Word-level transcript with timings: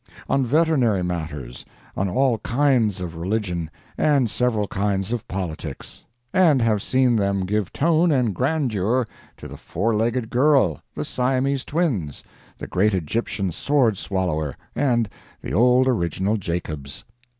on 0.27 0.43
veterinary 0.43 1.03
matters, 1.03 1.63
on 1.95 2.09
all 2.09 2.39
kinds 2.39 3.01
of 3.01 3.15
religion, 3.15 3.69
and 3.99 4.31
several 4.31 4.67
kinds 4.67 5.11
of 5.11 5.27
politics; 5.27 6.05
and 6.33 6.59
have 6.59 6.81
seen 6.81 7.15
them 7.17 7.45
give 7.45 7.71
tone 7.71 8.11
and 8.11 8.33
grandeur 8.33 9.05
to 9.37 9.47
the 9.47 9.57
Four 9.57 9.95
legged 9.95 10.31
Girl, 10.31 10.81
the 10.95 11.05
Siamese 11.05 11.63
Twins, 11.63 12.23
the 12.57 12.65
Great 12.65 12.95
Egyptian 12.95 13.51
Sword 13.51 13.95
Swallower, 13.95 14.57
and 14.75 15.07
the 15.39 15.53
Old 15.53 15.87
Original 15.87 16.35
Jacobs. 16.35 17.03